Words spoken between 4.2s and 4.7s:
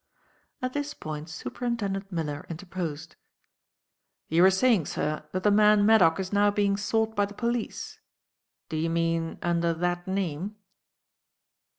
"You were